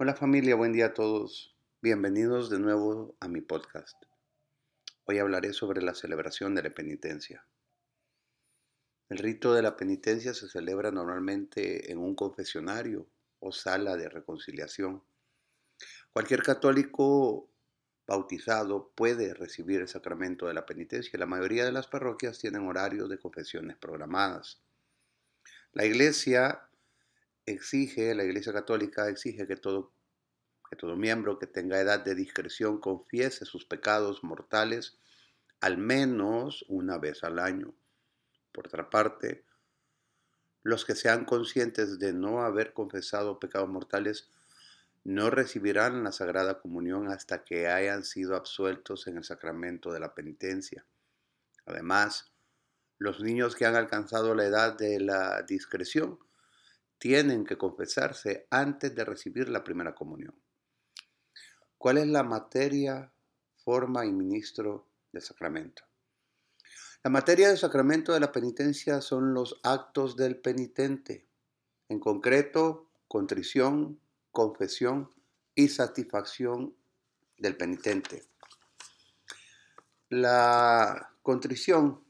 [0.00, 1.56] Hola familia, buen día a todos.
[1.82, 4.00] Bienvenidos de nuevo a mi podcast.
[5.06, 7.44] Hoy hablaré sobre la celebración de la penitencia.
[9.08, 13.08] El rito de la penitencia se celebra normalmente en un confesionario
[13.40, 15.02] o sala de reconciliación.
[16.12, 17.50] Cualquier católico
[18.06, 21.18] bautizado puede recibir el sacramento de la penitencia.
[21.18, 24.62] La mayoría de las parroquias tienen horarios de confesiones programadas.
[25.72, 26.67] La iglesia
[27.50, 29.92] exige, la Iglesia Católica exige que todo,
[30.68, 34.98] que todo miembro que tenga edad de discreción confiese sus pecados mortales
[35.60, 37.74] al menos una vez al año.
[38.52, 39.44] Por otra parte,
[40.62, 44.28] los que sean conscientes de no haber confesado pecados mortales
[45.04, 50.14] no recibirán la Sagrada Comunión hasta que hayan sido absueltos en el sacramento de la
[50.14, 50.84] penitencia.
[51.66, 52.32] Además,
[52.98, 56.18] los niños que han alcanzado la edad de la discreción
[56.98, 60.34] tienen que confesarse antes de recibir la primera comunión.
[61.78, 63.12] ¿Cuál es la materia,
[63.56, 65.84] forma y ministro del sacramento?
[67.04, 71.28] La materia del sacramento de la penitencia son los actos del penitente,
[71.88, 74.00] en concreto, contrición,
[74.32, 75.08] confesión
[75.54, 76.74] y satisfacción
[77.38, 78.24] del penitente.
[80.08, 82.02] La contrición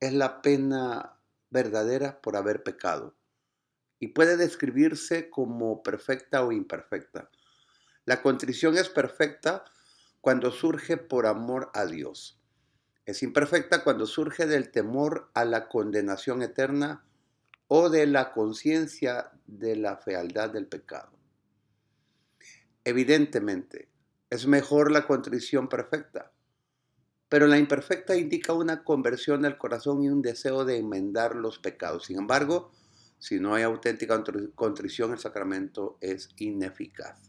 [0.00, 1.18] es la pena
[1.50, 3.14] verdadera por haber pecado
[4.02, 7.30] y puede describirse como perfecta o imperfecta.
[8.04, 9.62] La contrición es perfecta
[10.20, 12.36] cuando surge por amor a Dios.
[13.06, 17.04] Es imperfecta cuando surge del temor a la condenación eterna
[17.68, 21.16] o de la conciencia de la fealdad del pecado.
[22.82, 23.88] Evidentemente,
[24.30, 26.32] es mejor la contrición perfecta,
[27.28, 32.06] pero la imperfecta indica una conversión del corazón y un deseo de enmendar los pecados.
[32.06, 32.72] Sin embargo,
[33.22, 34.20] si no hay auténtica
[34.56, 37.20] contrición, el sacramento es ineficaz.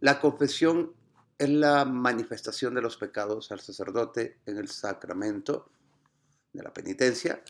[0.00, 0.92] La confesión
[1.38, 5.70] es la manifestación de los pecados al sacerdote en el sacramento
[6.52, 7.40] de la penitencia.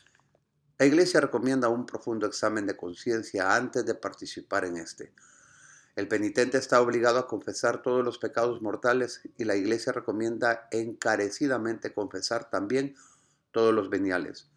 [0.76, 5.14] La Iglesia recomienda un profundo examen de conciencia antes de participar en este.
[5.96, 11.94] El penitente está obligado a confesar todos los pecados mortales y la Iglesia recomienda encarecidamente
[11.94, 12.96] confesar también
[13.50, 14.50] todos los veniales.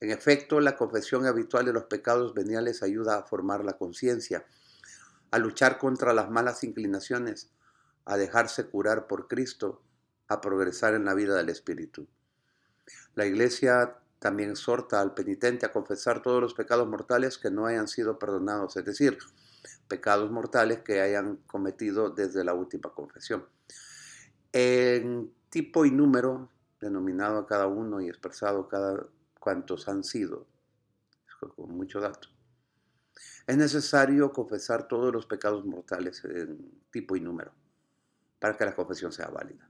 [0.00, 4.44] En efecto, la confesión habitual de los pecados veniales ayuda a formar la conciencia,
[5.30, 7.50] a luchar contra las malas inclinaciones,
[8.04, 9.82] a dejarse curar por Cristo,
[10.28, 12.06] a progresar en la vida del Espíritu.
[13.14, 17.88] La Iglesia también exhorta al penitente a confesar todos los pecados mortales que no hayan
[17.88, 19.18] sido perdonados, es decir,
[19.88, 23.46] pecados mortales que hayan cometido desde la última confesión.
[24.52, 26.48] En tipo y número,
[26.80, 29.06] denominado a cada uno y expresado cada
[29.44, 30.48] cuantos han sido,
[31.54, 32.28] con mucho dato.
[33.46, 37.52] Es necesario confesar todos los pecados mortales en tipo y número
[38.38, 39.68] para que la confesión sea válida.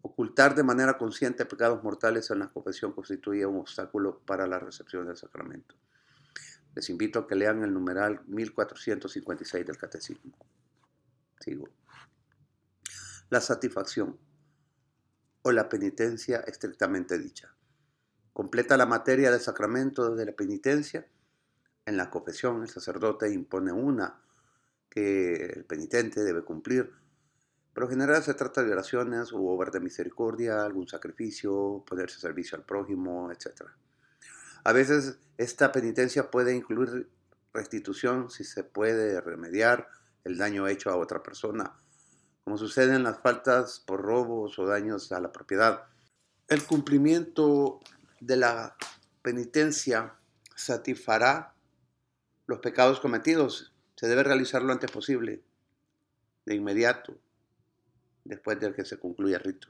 [0.00, 5.06] Ocultar de manera consciente pecados mortales en la confesión constituye un obstáculo para la recepción
[5.06, 5.74] del sacramento.
[6.74, 10.32] Les invito a que lean el numeral 1456 del Catecismo.
[11.40, 11.68] Sigo.
[13.28, 14.18] La satisfacción
[15.42, 17.54] o la penitencia estrictamente dicha
[18.38, 21.04] completa la materia del sacramento de la penitencia.
[21.84, 24.20] En la confesión el sacerdote impone una
[24.88, 26.92] que el penitente debe cumplir.
[27.74, 32.56] Pero en general se trata de oraciones u obras de misericordia, algún sacrificio, ponerse servicio
[32.56, 33.62] al prójimo, etc.
[34.62, 37.10] A veces esta penitencia puede incluir
[37.52, 39.88] restitución si se puede remediar
[40.22, 41.74] el daño hecho a otra persona,
[42.44, 45.86] como sucede en las faltas por robos o daños a la propiedad.
[46.46, 47.80] El cumplimiento
[48.20, 48.76] de la
[49.22, 50.14] penitencia
[50.54, 51.54] satisfará
[52.46, 53.72] los pecados cometidos.
[53.96, 55.42] Se debe realizar lo antes posible,
[56.46, 57.18] de inmediato,
[58.24, 59.68] después de que se concluya el rito.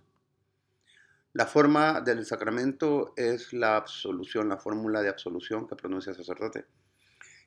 [1.33, 6.67] La forma del sacramento es la absolución, la fórmula de absolución que pronuncia el sacerdote.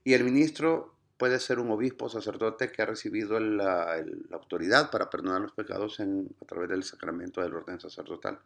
[0.03, 5.09] Y el ministro puede ser un obispo o sacerdote que ha recibido la, autoridad para
[5.09, 8.39] perdonar los pecados a través del sacramento del orden sacerdotal.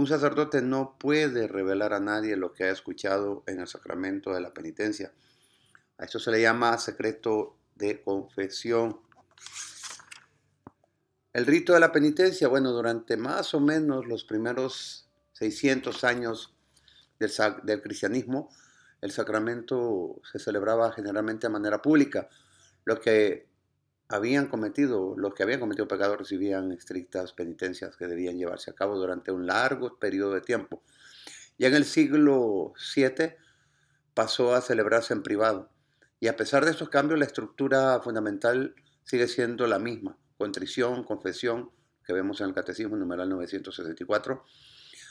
[0.00, 4.40] Un sacerdote no puede revelar a nadie lo que ha escuchado en el sacramento de
[4.40, 5.12] la penitencia.
[5.98, 8.98] A esto se le llama secreto de confesión.
[11.34, 16.54] El rito de la penitencia, bueno, durante más o menos los primeros 600 años
[17.18, 17.30] del,
[17.64, 18.48] del cristianismo,
[19.02, 22.30] el sacramento se celebraba generalmente de manera pública,
[22.86, 23.49] lo que
[24.10, 28.96] habían cometido, los que habían cometido pecados recibían estrictas penitencias que debían llevarse a cabo
[28.96, 30.82] durante un largo periodo de tiempo.
[31.58, 33.34] Ya en el siglo VII
[34.12, 35.70] pasó a celebrarse en privado
[36.18, 38.74] Y a pesar de estos cambios, la estructura fundamental
[39.04, 40.18] sigue siendo la misma.
[40.36, 41.70] Contrición, confesión,
[42.04, 44.44] que vemos en el Catecismo numeral 964,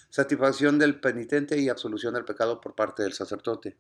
[0.10, 3.78] satisfacción del penitente y absolución del pecado por parte del sacerdote.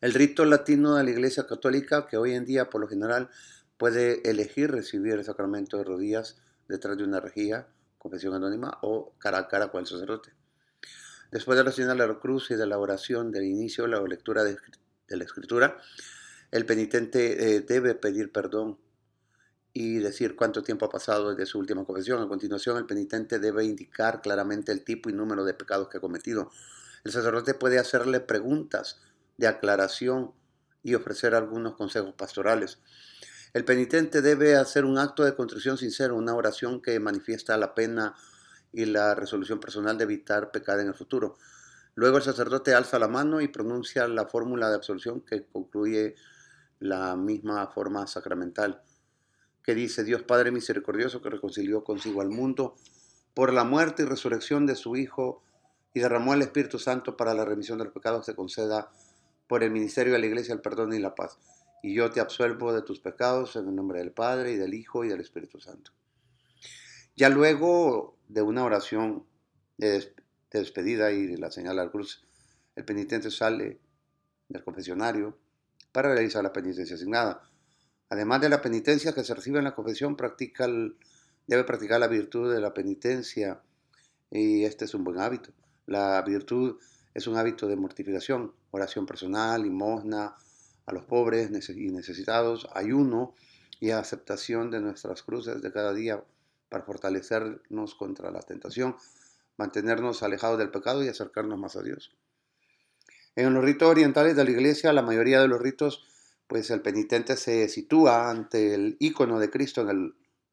[0.00, 3.30] El rito latino de la Iglesia Católica, que hoy en día por lo general
[3.78, 6.36] puede elegir recibir el sacramento de rodillas
[6.68, 7.66] detrás de una rejilla,
[7.98, 10.30] confesión anónima o cara a cara con el sacerdote.
[11.32, 14.00] Después de la señal de la cruz y de la oración del inicio de la
[14.02, 14.56] lectura de,
[15.08, 15.76] la escritura,
[16.52, 18.78] el penitente eh, debe pedir perdón
[19.72, 22.22] y decir cuánto tiempo ha pasado desde su última confesión.
[22.22, 26.00] A continuación, el penitente debe indicar claramente el tipo y número de pecados que ha
[26.00, 26.52] cometido.
[27.02, 29.00] El sacerdote puede hacerle preguntas
[29.38, 30.32] de aclaración
[30.82, 32.78] y ofrecer algunos consejos pastorales.
[33.54, 38.14] El penitente debe hacer un acto de contrición sincero, una oración que manifiesta la pena
[38.72, 41.38] y la resolución personal de evitar pecar en el futuro.
[41.94, 46.14] Luego el sacerdote alza la mano y pronuncia la fórmula de absolución que concluye
[46.78, 48.82] la misma forma sacramental,
[49.62, 52.76] que dice Dios Padre misericordioso que reconcilió consigo al mundo
[53.34, 55.42] por la muerte y resurrección de su Hijo
[55.94, 58.90] y derramó el Espíritu Santo para la remisión de los pecados, se conceda
[59.48, 61.38] por el ministerio de la iglesia el perdón y la paz.
[61.82, 65.04] Y yo te absuelvo de tus pecados en el nombre del Padre y del Hijo
[65.04, 65.92] y del Espíritu Santo.
[67.16, 69.26] Ya luego de una oración
[69.76, 70.14] de,
[70.52, 72.24] despedida y de la señal al cruz,
[72.76, 73.80] el penitente sale
[74.48, 75.36] del confesionario
[75.92, 77.42] para realizar la penitencia asignada.
[78.10, 80.68] Además de la penitencia que se recibe en la confesión, practica
[81.46, 83.62] debe practicar la virtud de la penitencia
[84.30, 85.50] y este es un buen hábito.
[85.86, 86.78] La virtud
[87.18, 90.36] es un hábito de mortificación, oración personal, limosna
[90.86, 93.34] a los pobres y necesitados, ayuno
[93.80, 96.22] y aceptación de nuestras cruces de cada día
[96.68, 98.96] para fortalecernos contra la tentación,
[99.56, 102.14] mantenernos alejados del pecado y acercarnos más a Dios.
[103.34, 106.06] En los ritos orientales de la iglesia, la mayoría de los ritos,
[106.46, 109.84] pues el penitente se sitúa ante el icono de Cristo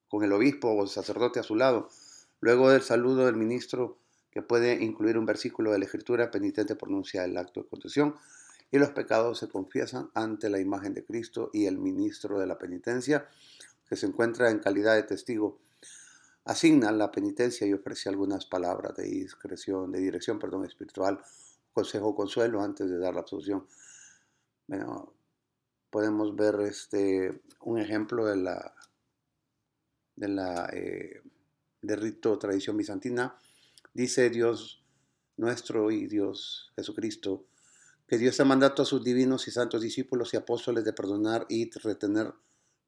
[0.07, 1.89] con el obispo o el sacerdote a su lado.
[2.39, 4.00] Luego del saludo del ministro
[4.36, 8.18] que puede incluir un versículo de la Escritura, penitente pronuncia el acto de contrición
[8.70, 12.58] y los pecados se confiesan ante la imagen de Cristo y el ministro de la
[12.58, 13.30] penitencia,
[13.88, 15.62] que se encuentra en calidad de testigo,
[16.44, 21.22] asigna la penitencia y ofrece algunas palabras de discreción, de dirección, perdón, espiritual,
[21.72, 23.66] consejo, consuelo antes de dar la absolución.
[24.68, 25.14] Bueno,
[25.90, 28.76] podemos ver este, un ejemplo de la,
[30.18, 31.22] de la eh,
[31.82, 33.38] de rito tradición bizantina
[33.95, 34.83] Dice Dios
[35.38, 37.45] nuestro y Dios Jesucristo,
[38.09, 41.71] que Dios ha mandado a sus divinos y santos discípulos y apóstoles de perdonar y
[41.71, 42.33] retener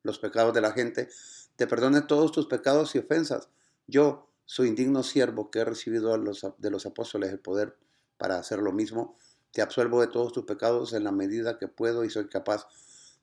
[0.04, 1.07] los pecados de la gente,
[1.56, 3.48] te perdone todos tus pecados y ofensas.
[3.88, 6.12] Yo, su indigno siervo que he recibido
[6.57, 7.77] de los apóstoles el poder
[8.18, 9.18] para hacer lo mismo,
[9.51, 12.68] te absuelvo de todos tus pecados en la medida que puedo y soy capaz,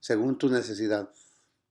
[0.01, 1.11] según tu necesidad.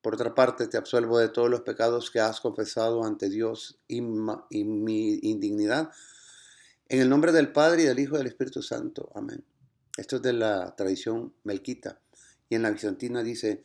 [0.04, 4.02] Por otra parte, te absuelvo de todos los pecados que has confesado ante Dios y,
[4.02, 5.92] mi indignidad.
[6.90, 9.10] En el nombre del Padre y del Hijo y del Espíritu Santo.
[9.16, 9.46] Amén.
[9.96, 12.02] Esto es de la tradición melquita.
[12.50, 13.64] Y en la bizantina dice,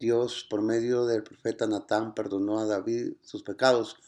[0.00, 3.98] Dios por medio del profeta Natán perdonó a David sus pecados.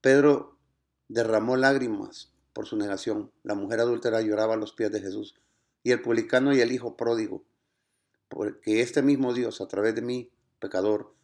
[0.00, 0.58] Pedro
[1.06, 3.30] derramó lágrimas por su negación.
[3.44, 5.36] La mujer adúltera lloraba a los pies de Jesús.
[5.84, 7.44] Y el publicano y el hijo pródigo
[8.28, 11.14] porque este mismo Dios, a través de mí, pecador,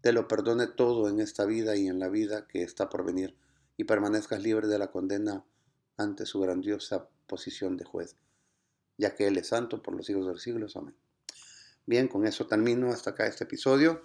[0.00, 3.36] te lo perdone todo en esta vida y en la vida que está por venir,
[3.76, 5.44] y permanezcas libre de la condena
[5.96, 8.16] ante su grandiosa posición de juez,
[8.98, 10.76] ya que Él es santo por los siglos de los siglos.
[10.76, 10.94] Amén.
[11.86, 14.02] Bien, con eso termino hasta acá este episodio.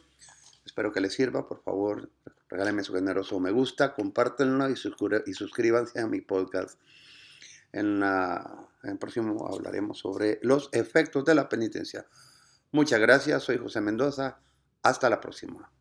[0.65, 1.47] Espero que les sirva.
[1.47, 2.09] Por favor,
[2.49, 6.79] regálenme su generoso me gusta, compártenlo y, suscríbanse a mi podcast.
[8.87, 12.07] En, el próximo hablaremos sobre los efectos de la penitencia.
[12.71, 14.39] Muchas gracias, soy José Mendoza.
[14.81, 15.71] Hasta la próxima.